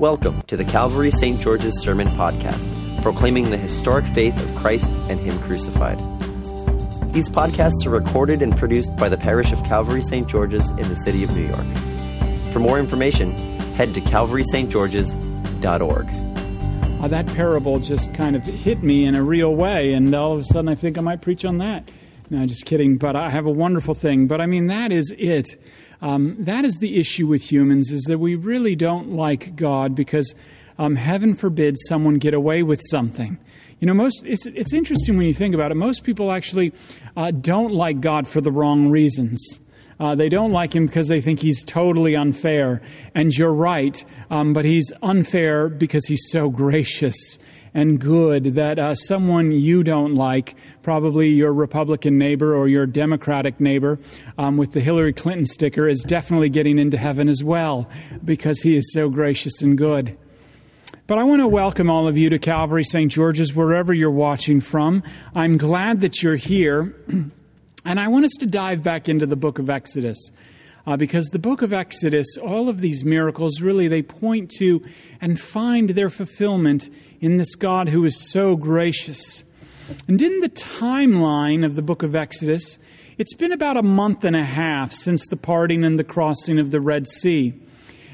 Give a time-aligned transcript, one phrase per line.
[0.00, 1.38] Welcome to the Calvary St.
[1.38, 5.98] George's Sermon Podcast, proclaiming the historic faith of Christ and Him crucified.
[7.12, 10.26] These podcasts are recorded and produced by the parish of Calvary St.
[10.26, 11.66] George's in the city of New York.
[12.50, 13.36] For more information,
[13.74, 16.08] head to calvarystgeorges.org.
[17.04, 20.40] Uh, that parable just kind of hit me in a real way, and all of
[20.40, 21.90] a sudden I think I might preach on that.
[22.30, 24.28] No, just kidding, but I have a wonderful thing.
[24.28, 25.62] But I mean, that is it.
[26.02, 30.34] Um, that is the issue with humans is that we really don't like God because
[30.78, 33.38] um, heaven forbid someone get away with something.
[33.80, 35.74] You know, most it's it's interesting when you think about it.
[35.74, 36.72] Most people actually
[37.16, 39.58] uh, don't like God for the wrong reasons.
[40.00, 42.80] Uh, they don't like him because they think he's totally unfair.
[43.14, 47.38] And you're right, um, but he's unfair because he's so gracious
[47.74, 53.60] and good that uh, someone you don't like, probably your Republican neighbor or your Democratic
[53.60, 53.98] neighbor
[54.38, 57.88] um, with the Hillary Clinton sticker, is definitely getting into heaven as well
[58.24, 60.18] because he is so gracious and good.
[61.06, 63.10] But I want to welcome all of you to Calvary St.
[63.10, 65.02] George's, wherever you're watching from.
[65.34, 66.94] I'm glad that you're here.
[67.84, 70.30] And I want us to dive back into the book of Exodus.
[70.86, 74.82] Uh, because the book of Exodus, all of these miracles really they point to
[75.20, 76.88] and find their fulfillment
[77.20, 79.44] in this God who is so gracious.
[80.08, 82.78] And in the timeline of the book of Exodus,
[83.18, 86.70] it's been about a month and a half since the parting and the crossing of
[86.70, 87.54] the Red Sea.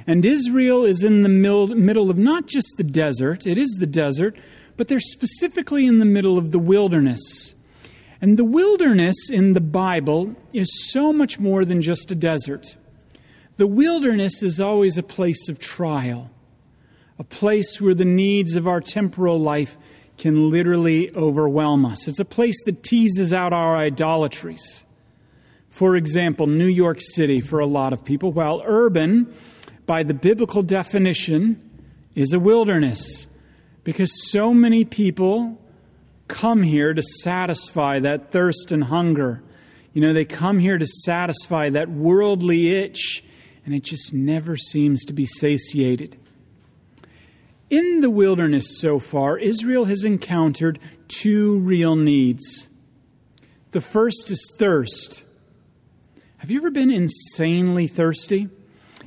[0.06, 4.36] And Israel is in the middle of not just the desert, it is the desert,
[4.76, 7.54] but they're specifically in the middle of the wilderness.
[8.26, 12.74] And the wilderness in the Bible is so much more than just a desert.
[13.56, 16.28] The wilderness is always a place of trial,
[17.20, 19.78] a place where the needs of our temporal life
[20.18, 22.08] can literally overwhelm us.
[22.08, 24.84] It's a place that teases out our idolatries.
[25.68, 29.32] For example, New York City, for a lot of people, while urban,
[29.86, 31.62] by the biblical definition,
[32.16, 33.28] is a wilderness
[33.84, 35.60] because so many people
[36.28, 39.42] come here to satisfy that thirst and hunger.
[39.92, 43.24] You know, they come here to satisfy that worldly itch,
[43.64, 46.18] and it just never seems to be satiated.
[47.70, 50.78] In the wilderness so far, Israel has encountered
[51.08, 52.68] two real needs.
[53.72, 55.24] The first is thirst.
[56.38, 58.48] Have you ever been insanely thirsty?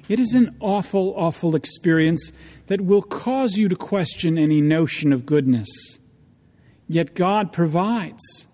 [0.09, 2.31] It is an awful, awful experience
[2.67, 5.99] that will cause you to question any notion of goodness.
[6.89, 8.47] Yet God provides.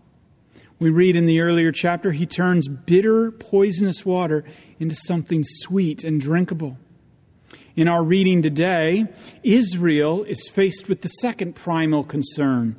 [0.77, 4.43] We read in the earlier chapter, He turns bitter, poisonous water
[4.77, 6.77] into something sweet and drinkable.
[7.77, 9.05] In our reading today,
[9.41, 12.75] Israel is faced with the second primal concern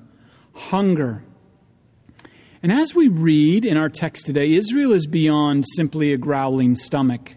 [0.55, 1.25] hunger.
[2.63, 7.35] And as we read in our text today, Israel is beyond simply a growling stomach.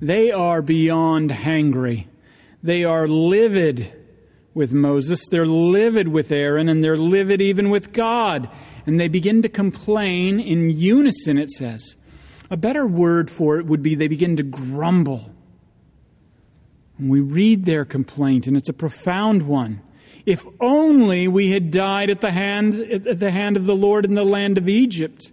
[0.00, 2.06] They are beyond hangry.
[2.62, 3.92] They are livid
[4.56, 8.48] with Moses, they're livid with Aaron, and they're livid even with God.
[8.86, 11.94] And they begin to complain in unison, it says.
[12.50, 15.30] A better word for it would be they begin to grumble.
[16.96, 19.82] And we read their complaint, and it's a profound one.
[20.24, 24.14] If only we had died at the hand, at the hand of the Lord in
[24.14, 25.32] the land of Egypt,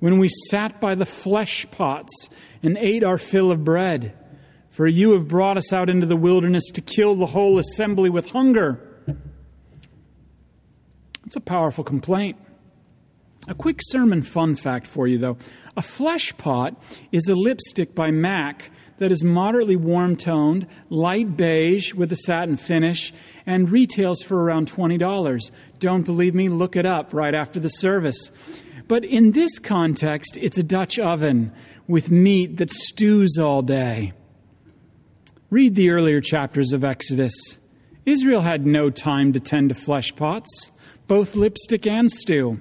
[0.00, 2.30] when we sat by the flesh pots
[2.64, 4.17] and ate our fill of bread.
[4.78, 8.30] For you have brought us out into the wilderness to kill the whole assembly with
[8.30, 8.78] hunger.
[11.26, 12.36] It's a powerful complaint.
[13.48, 15.36] A quick sermon fun fact for you, though.
[15.76, 16.80] A flesh pot
[17.10, 22.56] is a lipstick by MAC that is moderately warm toned, light beige with a satin
[22.56, 23.12] finish,
[23.44, 25.50] and retails for around $20.
[25.80, 26.48] Don't believe me?
[26.48, 28.30] Look it up right after the service.
[28.86, 31.50] But in this context, it's a Dutch oven
[31.88, 34.12] with meat that stews all day.
[35.50, 37.32] Read the earlier chapters of Exodus.
[38.04, 40.70] Israel had no time to tend to flesh pots,
[41.06, 42.60] both lipstick and stew.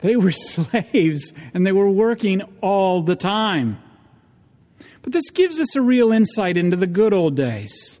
[0.00, 3.80] They were slaves and they were working all the time.
[5.02, 8.00] But this gives us a real insight into the good old days.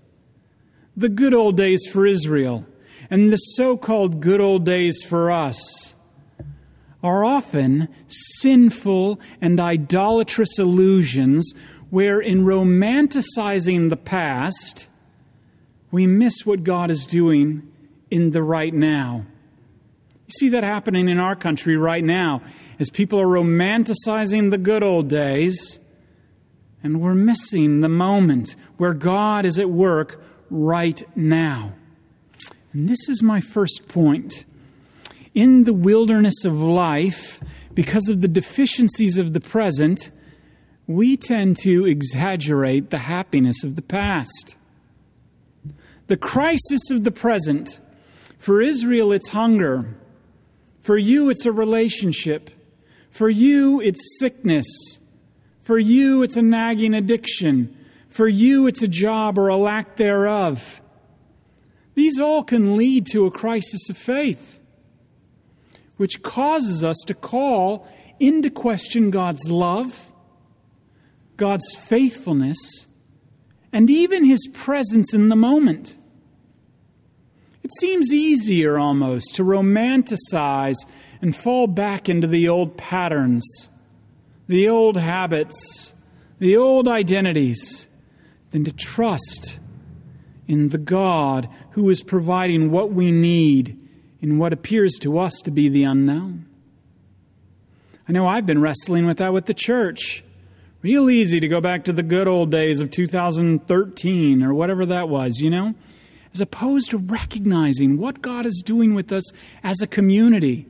[0.96, 2.66] The good old days for Israel
[3.08, 5.94] and the so called good old days for us
[7.00, 11.54] are often sinful and idolatrous illusions
[11.90, 14.88] where in romanticizing the past,
[15.90, 17.70] we miss what God is doing
[18.10, 19.24] in the right now.
[20.26, 22.42] You see that happening in our country right now
[22.78, 25.78] as people are romanticizing the good old days,
[26.82, 31.72] and we're missing the moment where God is at work right now.
[32.72, 34.44] And this is my first point.
[35.34, 37.40] In the wilderness of life,
[37.74, 40.10] because of the deficiencies of the present,
[40.86, 44.56] we tend to exaggerate the happiness of the past.
[46.06, 47.80] The crisis of the present.
[48.38, 49.96] For Israel, it's hunger.
[50.80, 52.50] For you, it's a relationship.
[53.10, 54.66] For you, it's sickness.
[55.62, 57.76] For you, it's a nagging addiction.
[58.08, 60.80] For you, it's a job or a lack thereof.
[61.94, 64.60] These all can lead to a crisis of faith,
[65.96, 67.88] which causes us to call
[68.20, 70.12] into question God's love,
[71.36, 72.86] God's faithfulness,
[73.72, 75.96] and even His presence in the moment.
[77.62, 80.76] It seems easier almost to romanticize
[81.20, 83.68] and fall back into the old patterns,
[84.46, 85.92] the old habits,
[86.38, 87.88] the old identities,
[88.50, 89.58] than to trust
[90.46, 93.76] in the God who is providing what we need
[94.20, 96.46] in what appears to us to be the unknown.
[98.08, 100.22] I know I've been wrestling with that with the church.
[100.86, 105.08] Real easy to go back to the good old days of 2013 or whatever that
[105.08, 105.74] was, you know?
[106.32, 109.24] As opposed to recognizing what God is doing with us
[109.64, 110.68] as a community,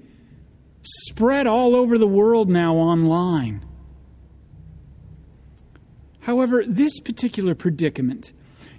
[0.80, 3.62] spread all over the world now online.
[6.20, 8.32] However, this particular predicament,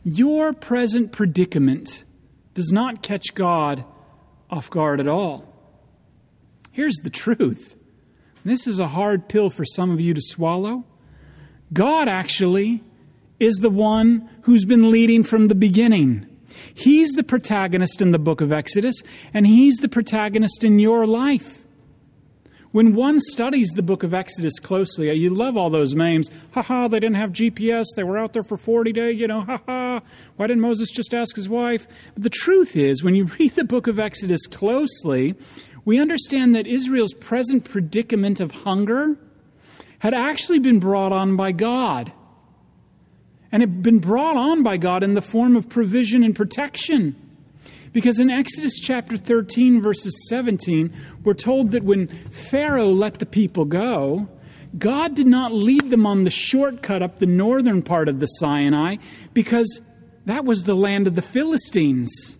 [0.04, 2.04] your present predicament,
[2.56, 3.86] does not catch God
[4.50, 5.46] off guard at all.
[6.72, 7.76] Here's the truth
[8.44, 10.84] this is a hard pill for some of you to swallow.
[11.74, 12.84] God actually
[13.40, 16.26] is the one who's been leading from the beginning.
[16.74, 19.02] He's the protagonist in the book of Exodus,
[19.34, 21.64] and He's the protagonist in your life.
[22.72, 26.30] When one studies the book of Exodus closely, uh, you love all those memes.
[26.52, 27.86] Ha ha, they didn't have GPS.
[27.96, 30.02] They were out there for 40 days, you know, ha ha.
[30.36, 31.88] Why didn't Moses just ask his wife?
[32.14, 35.36] But the truth is, when you read the book of Exodus closely,
[35.86, 39.18] we understand that Israel's present predicament of hunger
[40.00, 42.12] had actually been brought on by God.
[43.52, 47.16] And had been brought on by God in the form of provision and protection.
[47.94, 53.66] Because in Exodus chapter 13, verses 17, we're told that when Pharaoh let the people
[53.66, 54.28] go,
[54.78, 58.98] God did not lead them on the shortcut up the northern part of the Sinai
[59.34, 59.82] because
[60.26, 62.37] that was the land of the Philistines.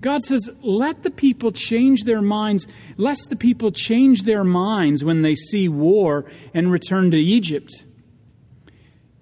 [0.00, 2.66] God says, let the people change their minds,
[2.96, 6.24] lest the people change their minds when they see war
[6.54, 7.84] and return to Egypt.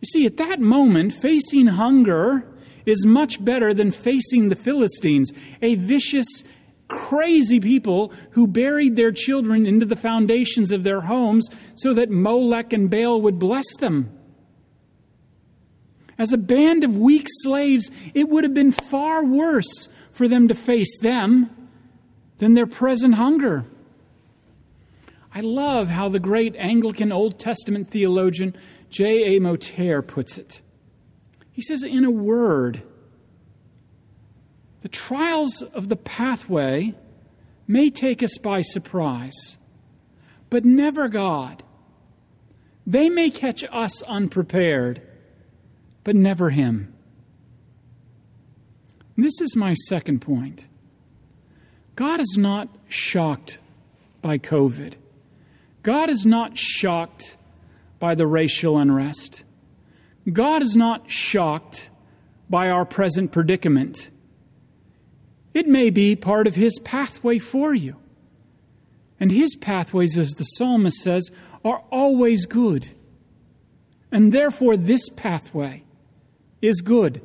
[0.00, 2.46] You see, at that moment, facing hunger
[2.86, 6.44] is much better than facing the Philistines, a vicious,
[6.86, 12.72] crazy people who buried their children into the foundations of their homes so that Molech
[12.72, 14.12] and Baal would bless them.
[16.16, 20.54] As a band of weak slaves, it would have been far worse for them to
[20.54, 21.48] face them
[22.38, 23.64] than their present hunger.
[25.32, 28.56] I love how the great Anglican Old Testament theologian
[28.90, 29.38] J.A.
[29.38, 30.60] Motyer puts it.
[31.52, 32.82] He says, in a word,
[34.80, 36.94] the trials of the pathway
[37.68, 39.56] may take us by surprise,
[40.50, 41.62] but never God.
[42.84, 45.00] They may catch us unprepared,
[46.02, 46.92] but never Him.
[49.18, 50.68] This is my second point.
[51.96, 53.58] God is not shocked
[54.22, 54.94] by COVID.
[55.82, 57.36] God is not shocked
[57.98, 59.42] by the racial unrest.
[60.32, 61.90] God is not shocked
[62.48, 64.08] by our present predicament.
[65.52, 67.96] It may be part of His pathway for you.
[69.18, 71.32] And His pathways, as the psalmist says,
[71.64, 72.90] are always good.
[74.12, 75.82] And therefore, this pathway
[76.62, 77.20] is good.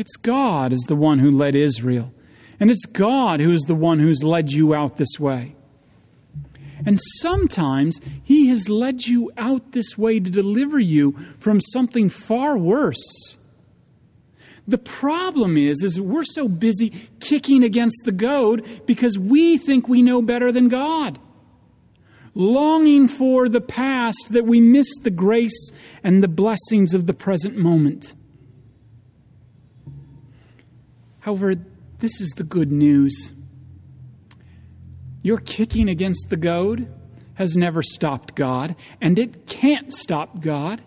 [0.00, 2.10] It's God is the one who led Israel.
[2.58, 5.54] And it's God who is the one who's led you out this way.
[6.86, 12.56] And sometimes He has led you out this way to deliver you from something far
[12.56, 13.36] worse.
[14.66, 20.00] The problem is, is we're so busy kicking against the goad because we think we
[20.00, 21.18] know better than God.
[22.34, 25.70] Longing for the past that we miss the grace
[26.02, 28.14] and the blessings of the present moment.
[31.20, 31.54] However,
[31.98, 33.32] this is the good news.
[35.22, 36.90] Your kicking against the goad
[37.34, 40.82] has never stopped God, and it can't stop God,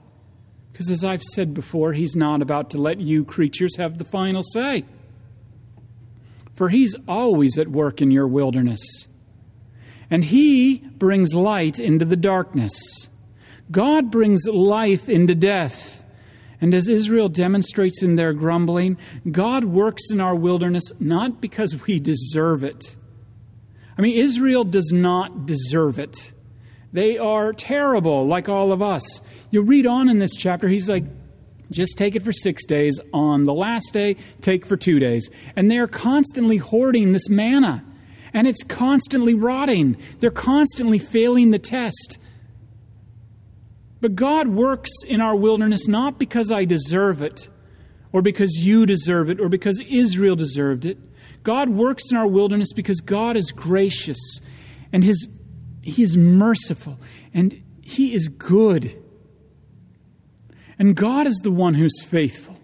[0.71, 4.41] because as I've said before, He's not about to let you creatures have the final
[4.41, 4.85] say.
[6.51, 9.07] For He's always at work in your wilderness,
[10.09, 13.07] and He brings light into the darkness.
[13.69, 15.92] God brings life into death.
[16.63, 18.97] And as Israel demonstrates in their grumbling,
[19.29, 22.95] God works in our wilderness not because we deserve it.
[23.97, 26.31] I mean, Israel does not deserve it.
[26.93, 29.19] They are terrible, like all of us.
[29.51, 31.03] You read on in this chapter, he's like,
[31.69, 32.97] Just take it for six days.
[33.11, 35.29] On the last day, take for two days.
[35.57, 37.83] And they are constantly hoarding this manna.
[38.33, 39.97] And it's constantly rotting.
[40.21, 42.19] They're constantly failing the test.
[44.03, 47.47] But God works in our wilderness not because I deserve it,
[48.11, 50.97] or because you deserve it, or because Israel deserved it.
[51.41, 54.41] God works in our wilderness because God is gracious
[54.91, 55.29] and his,
[55.81, 56.99] He is merciful
[57.33, 59.01] and He is good.
[60.77, 62.59] And God is the one who's faithful.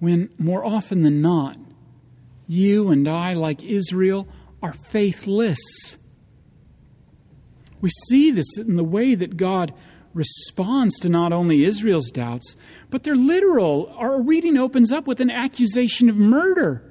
[0.00, 1.56] When more often than not,
[2.48, 4.26] you and I, like Israel,
[4.60, 5.96] are faithless.
[7.84, 9.74] We see this in the way that God
[10.14, 12.56] responds to not only Israel's doubts,
[12.88, 13.92] but they're literal.
[13.98, 16.82] Our reading opens up with an accusation of murder.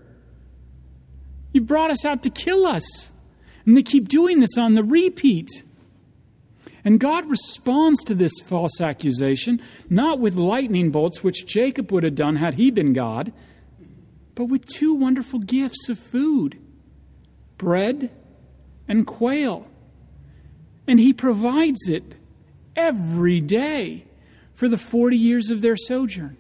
[1.52, 3.10] You brought us out to kill us.
[3.66, 5.64] And they keep doing this on the repeat.
[6.86, 9.60] And God responds to this false accusation,
[9.90, 13.34] not with lightning bolts, which Jacob would have done had he been God,
[14.36, 16.60] but with two wonderful gifts of food
[17.58, 18.12] bread
[18.88, 19.66] and quail.
[20.88, 22.16] And he provides it
[22.76, 24.06] every day
[24.54, 26.38] for the 40 years of their sojourn.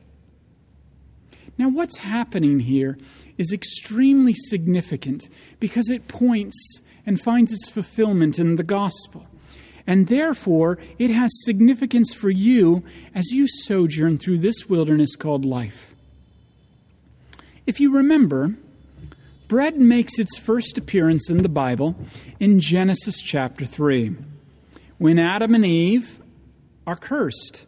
[1.57, 2.97] Now, what's happening here
[3.38, 9.27] is extremely significant because it points and finds its fulfillment in the gospel.
[9.85, 12.83] And therefore, it has significance for you
[13.13, 15.93] as you sojourn through this wilderness called life.
[17.67, 18.55] If you remember,
[19.47, 21.95] bread makes its first appearance in the Bible
[22.39, 24.15] in Genesis chapter 3,
[24.97, 26.21] when Adam and Eve
[26.85, 27.65] are cursed.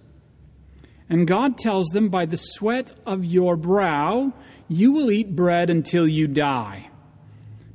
[1.09, 4.33] And God tells them, By the sweat of your brow,
[4.67, 6.89] you will eat bread until you die.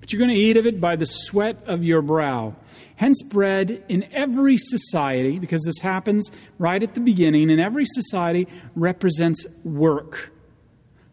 [0.00, 2.56] But you're going to eat of it by the sweat of your brow.
[2.96, 8.48] Hence, bread in every society, because this happens right at the beginning, in every society
[8.74, 10.32] represents work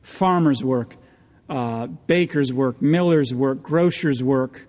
[0.08, 0.96] farmer's work,
[1.50, 4.67] uh, baker's work, miller's work, grocer's work.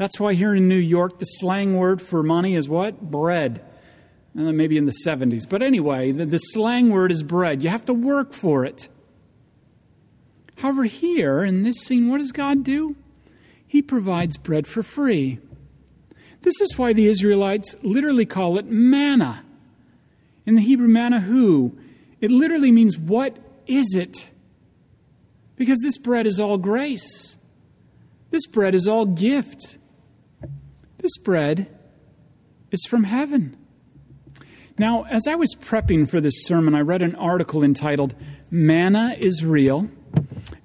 [0.00, 3.02] That's why here in New York, the slang word for money is what?
[3.02, 3.62] Bread.
[4.34, 5.46] Uh, maybe in the 70s.
[5.46, 7.62] But anyway, the, the slang word is bread.
[7.62, 8.88] You have to work for it.
[10.56, 12.96] However, here in this scene, what does God do?
[13.66, 15.38] He provides bread for free.
[16.40, 19.44] This is why the Israelites literally call it manna.
[20.46, 21.78] In the Hebrew, manna who?
[22.22, 24.30] It literally means, what is it?
[25.56, 27.36] Because this bread is all grace.
[28.30, 29.76] This bread is all gift.
[31.00, 31.66] This bread
[32.70, 33.56] is from heaven.
[34.78, 38.14] Now, as I was prepping for this sermon, I read an article entitled
[38.50, 39.88] Manna is Real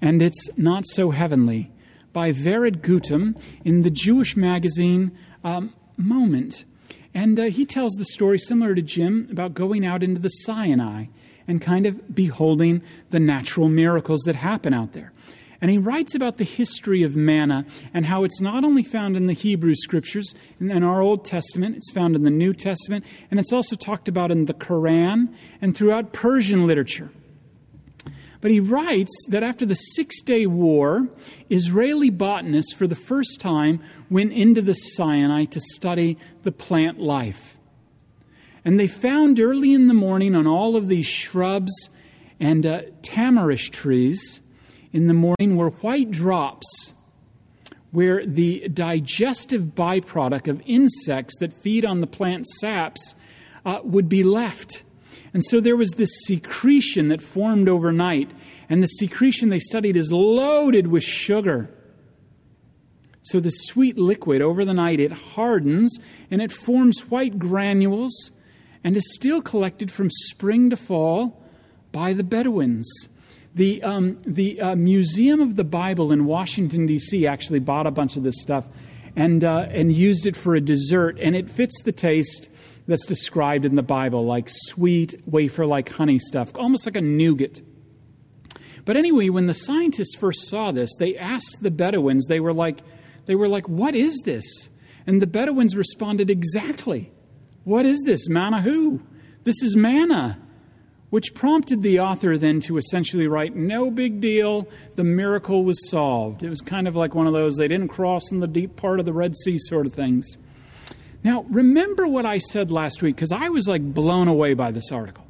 [0.01, 1.71] and It's Not So Heavenly
[2.11, 6.65] by Vered Guttman in the Jewish magazine um, Moment.
[7.13, 11.05] And uh, he tells the story similar to Jim about going out into the Sinai
[11.47, 15.13] and kind of beholding the natural miracles that happen out there.
[15.65, 19.25] And he writes about the history of manna and how it's not only found in
[19.25, 23.51] the Hebrew scriptures, and our Old Testament, it's found in the New Testament, and it's
[23.51, 27.09] also talked about in the Quran and throughout Persian literature.
[28.41, 31.07] But he writes that after the Six Day War,
[31.49, 37.57] Israeli botanists for the first time went into the Sinai to study the plant life.
[38.63, 41.89] And they found early in the morning on all of these shrubs
[42.39, 44.41] and uh, tamarisk trees
[44.95, 46.93] in the morning were white drops
[47.91, 53.13] where the digestive byproduct of insects that feed on the plant saps
[53.65, 54.83] uh, would be left.
[55.33, 58.33] And so there was this secretion that formed overnight,
[58.69, 61.69] and the secretion they studied is loaded with sugar.
[63.21, 65.99] So the sweet liquid over the night it hardens
[66.31, 68.31] and it forms white granules
[68.81, 71.43] and is still collected from spring to fall
[71.91, 73.09] by the Bedouins.
[73.55, 78.17] The, um, the uh, Museum of the Bible in Washington, D.C., actually bought a bunch
[78.17, 78.65] of this stuff
[79.15, 82.49] and, uh, and used it for a dessert, and it fits the taste
[82.87, 87.61] that's described in the Bible, like sweet, wafer like honey stuff, almost like a nougat.
[88.83, 92.81] But anyway, when the scientists first saw this, they asked the Bedouins, they were like,
[93.25, 94.69] they were like, What is this?
[95.07, 97.11] And the Bedouins responded, Exactly.
[97.63, 98.29] What is this?
[98.29, 99.01] Manna who?
[99.43, 100.39] This is manna
[101.15, 106.43] which prompted the author then to essentially write, No big deal, the miracle was solved.
[106.43, 108.99] It was kind of like one of those, they didn't cross in the deep part
[108.99, 110.37] of the Red Sea sort of things.
[111.23, 114.91] Now, remember what I said last week, because I was like blown away by this
[114.91, 115.25] article.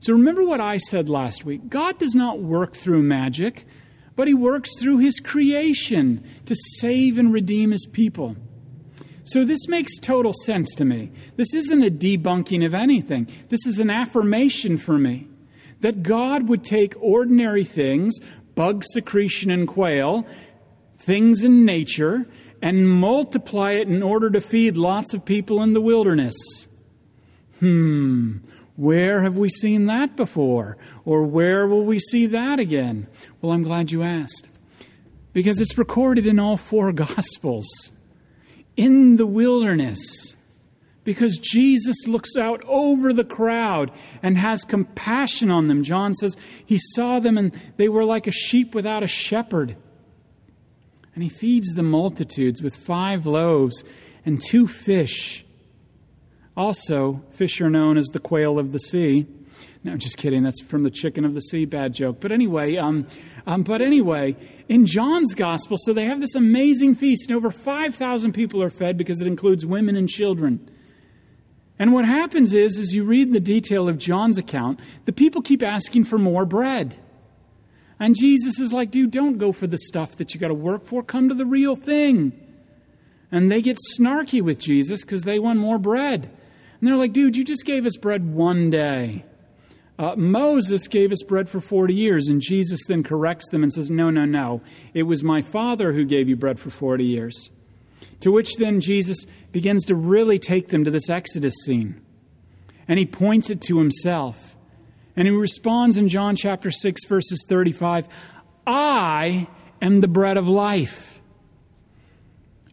[0.00, 1.70] So, remember what I said last week.
[1.70, 3.64] God does not work through magic,
[4.16, 8.36] but He works through His creation to save and redeem His people.
[9.24, 11.10] So this makes total sense to me.
[11.36, 15.28] This isn't a debunking of anything, this is an affirmation for me
[15.80, 18.18] that God would take ordinary things,
[18.54, 20.26] bug secretion and quail,
[20.98, 22.26] things in nature,
[22.62, 26.66] and multiply it in order to feed lots of people in the wilderness.
[27.60, 28.38] Hmm,
[28.76, 30.78] where have we seen that before?
[31.04, 33.06] Or where will we see that again?
[33.42, 34.48] Well, I'm glad you asked.
[35.34, 37.66] Because it's recorded in all four Gospels.
[38.76, 40.36] In the wilderness.
[41.04, 43.90] Because Jesus looks out over the crowd
[44.22, 45.82] and has compassion on them.
[45.82, 49.76] John says he saw them and they were like a sheep without a shepherd.
[51.14, 53.84] And he feeds the multitudes with five loaves
[54.24, 55.44] and two fish.
[56.56, 59.26] Also, fish are known as the quail of the sea.
[59.82, 60.42] No, I'm just kidding.
[60.42, 61.66] That's from the chicken of the sea.
[61.66, 62.16] Bad joke.
[62.20, 63.06] But anyway, um,
[63.46, 64.36] um, but anyway,
[64.68, 68.96] in John's gospel, so they have this amazing feast, and over 5,000 people are fed
[68.96, 70.70] because it includes women and children.
[71.78, 75.62] And what happens is, as you read the detail of John's account, the people keep
[75.62, 76.96] asking for more bread.
[77.98, 80.84] And Jesus is like, dude, don't go for the stuff that you got to work
[80.84, 81.02] for.
[81.02, 82.32] Come to the real thing.
[83.30, 86.30] And they get snarky with Jesus because they want more bread.
[86.80, 89.24] And they're like, dude, you just gave us bread one day.
[89.98, 93.90] Uh, Moses gave us bread for 40 years, and Jesus then corrects them and says,
[93.90, 94.60] No, no, no.
[94.92, 97.50] It was my Father who gave you bread for 40 years.
[98.20, 102.00] To which then Jesus begins to really take them to this Exodus scene.
[102.88, 104.56] And he points it to himself.
[105.16, 108.08] And he responds in John chapter 6, verses 35
[108.66, 109.46] I
[109.80, 111.20] am the bread of life.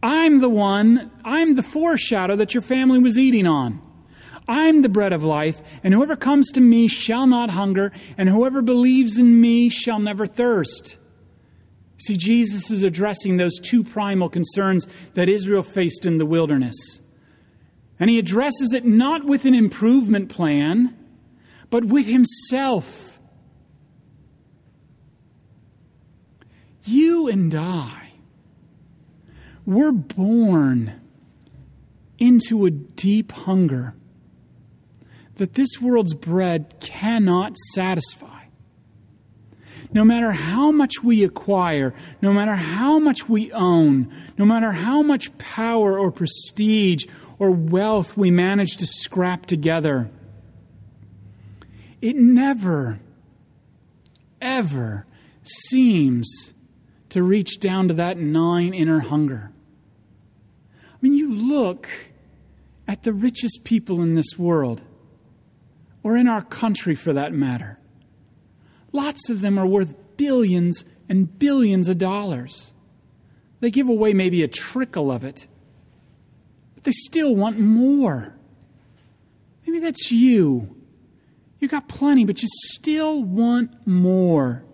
[0.02, 3.80] I'm the one, I'm the foreshadow that your family was eating on.
[4.52, 8.60] I'm the bread of life, and whoever comes to me shall not hunger, and whoever
[8.60, 10.98] believes in me shall never thirst.
[11.96, 17.00] See, Jesus is addressing those two primal concerns that Israel faced in the wilderness.
[17.98, 20.98] And he addresses it not with an improvement plan,
[21.70, 23.18] but with Himself.
[26.84, 28.10] You and I
[29.64, 31.00] were born
[32.18, 33.94] into a deep hunger
[35.36, 38.28] that this world's bread cannot satisfy.
[39.94, 45.02] No matter how much we acquire, no matter how much we own, no matter how
[45.02, 47.06] much power or prestige
[47.38, 50.10] or wealth we manage to scrap together,
[52.00, 53.00] it never,
[54.40, 55.06] ever
[55.44, 56.54] seems
[57.10, 59.52] to reach down to that gnawing inner hunger.
[60.74, 61.88] I mean, you look
[62.88, 64.80] at the richest people in this world,
[66.02, 67.78] or in our country for that matter.
[68.92, 72.72] Lots of them are worth billions and billions of dollars.
[73.60, 75.46] They give away maybe a trickle of it,
[76.74, 78.34] but they still want more.
[79.66, 80.76] Maybe that's you.
[81.60, 84.64] You got plenty, but you still want more.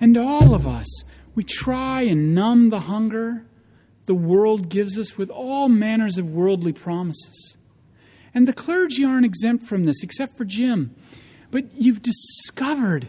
[0.00, 3.46] And all of us, we try and numb the hunger
[4.06, 7.56] the world gives us with all manners of worldly promises.
[8.36, 10.94] And the clergy aren't exempt from this, except for Jim.
[11.50, 13.08] But you've discovered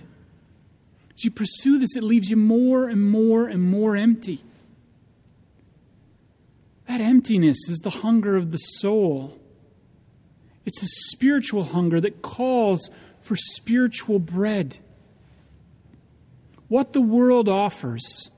[1.14, 4.44] as you pursue this, it leaves you more and more and more empty.
[6.88, 9.38] That emptiness is the hunger of the soul.
[10.66, 14.78] It's a spiritual hunger that calls for spiritual bread.
[16.70, 18.32] What the world offers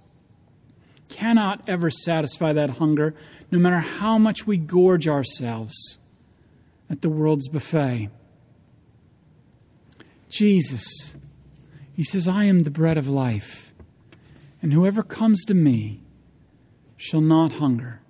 [1.10, 3.14] cannot ever satisfy that hunger,
[3.52, 5.99] no matter how much we gorge ourselves
[6.90, 8.10] at the world's buffet.
[10.30, 11.16] Jesus,
[11.94, 13.74] He says, I am the bread of life,
[14.62, 16.02] and whoever comes to me
[16.98, 18.02] shall not hunger,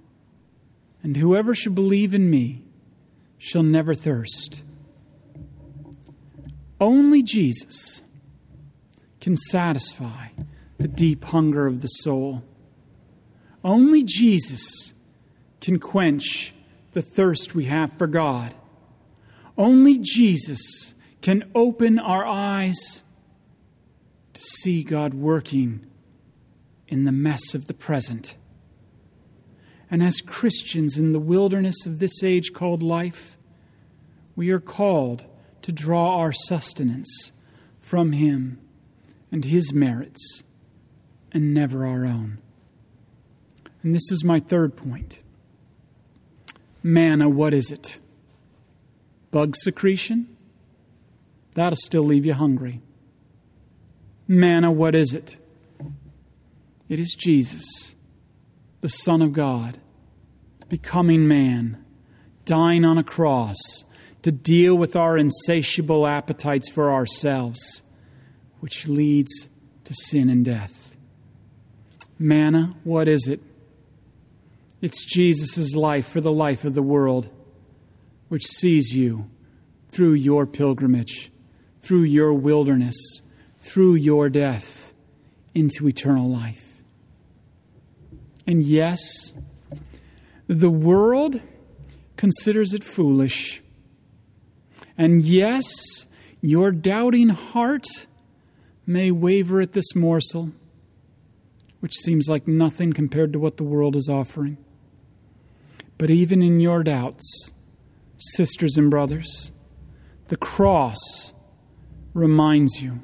[1.04, 2.64] and whoever shall believe in me
[3.38, 4.64] shall never thirst.
[6.82, 8.02] Only Jesus
[9.20, 10.28] can satisfy
[10.78, 12.44] the deep hunger of the soul.
[13.64, 14.94] Only Jesus
[15.60, 16.54] can quench
[16.94, 18.56] the thirst we have for God.
[19.60, 23.04] Only Jesus can open our eyes
[24.34, 25.86] to see God working
[26.88, 28.36] in the mess of the present.
[29.92, 33.36] And as Christians in the wilderness of this age called life,
[34.34, 35.26] we are called
[35.64, 37.34] to draw our sustenance
[37.80, 38.62] from Him
[39.30, 40.42] and His merits
[41.34, 42.38] and never our own.
[43.84, 45.20] And this is my third point.
[46.82, 48.00] Manna, what is it?
[49.32, 50.36] Bug secretion?
[51.54, 52.82] That'll still leave you hungry.
[54.28, 55.38] Manna, what is it?
[56.88, 57.96] It is Jesus
[58.82, 59.78] the Son of God,
[60.70, 61.84] becoming man,
[62.46, 63.58] dying on a cross,
[64.22, 67.82] to deal with our insatiable appetites for ourselves,
[68.60, 69.50] which leads
[69.84, 70.96] to sin and death.
[72.18, 73.42] Manna, what is it?
[74.82, 77.30] It's Jesus' life for the life of the world,
[78.30, 79.30] which sees you
[79.90, 81.32] through your pilgrimage,
[81.82, 83.22] through your wilderness,
[83.58, 84.94] through your death
[85.54, 86.82] into eternal life.
[88.48, 89.34] And yes,
[90.48, 91.42] the world
[92.18, 93.62] considers it foolish.
[94.98, 96.08] And yes,
[96.42, 97.88] your doubting heart
[98.86, 100.52] may waver at this morsel,
[101.80, 104.58] which seems like nothing compared to what the world is offering.
[105.98, 107.52] But even in your doubts,
[108.20, 109.52] sisters and brothers,
[110.28, 111.34] the cross
[112.14, 113.00] reminds you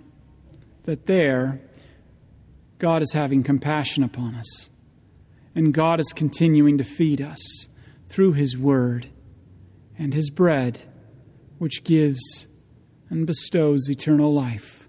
[0.84, 1.62] that there,
[2.78, 4.69] God is having compassion upon us,
[5.56, 7.67] and God is continuing to feed us
[8.08, 9.08] through His Word
[9.97, 10.84] and His bread,
[11.58, 12.47] which gives
[13.10, 14.88] and bestows eternal life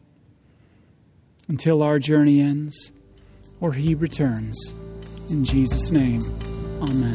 [1.48, 2.92] until our journey ends
[3.60, 4.74] or He returns.
[5.30, 6.20] In Jesus' name,
[6.82, 7.14] Amen.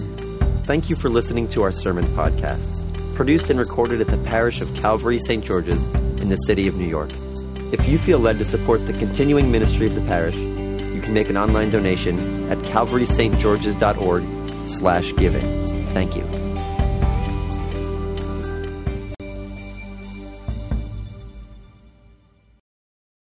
[0.63, 2.90] Thank you for listening to our sermon podcast,
[3.21, 5.45] produced and recorded at the parish of Calvary St.
[5.45, 5.85] George's
[6.21, 7.11] in the city of New York.
[7.71, 11.29] If you feel led to support the continuing ministry of the parish, you can make
[11.29, 12.17] an online donation
[12.51, 14.23] at calvarystgeorges.org
[14.67, 15.85] slash giving.
[15.89, 16.40] Thank you.